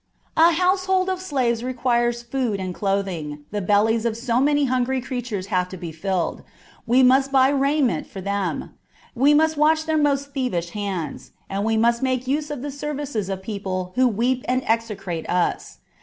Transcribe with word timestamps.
A 0.35 0.53
household 0.53 1.09
of 1.11 1.21
slaves 1.21 1.63
requires 1.63 2.23
food 2.23 2.59
and 2.59 2.73
clothing: 2.73 3.45
the 3.51 3.61
bellies 3.61 4.03
of 4.03 4.17
so 4.17 4.39
many 4.39 4.65
hungry 4.65 4.99
creatures 4.99 5.45
have 5.53 5.69
to 5.69 5.77
be 5.77 5.91
filled: 5.91 6.41
we 6.87 7.03
must 7.03 7.31
buy 7.31 7.49
raiment 7.49 8.07
for 8.07 8.19
them, 8.19 8.71
we 9.13 9.35
must 9.35 9.57
watch 9.57 9.85
their 9.85 9.99
most 9.99 10.33
thievish 10.33 10.71
hands, 10.71 11.33
and 11.51 11.63
we 11.65 11.77
must 11.77 12.01
make 12.01 12.25
use 12.25 12.49
of 12.49 12.63
the 12.63 12.71
services 12.71 13.29
of 13.29 13.43
people 13.43 13.91
who 13.93 14.07
weep 14.07 14.43
and 14.47 14.67
execrate 14.67 15.29
us. 15.29 15.77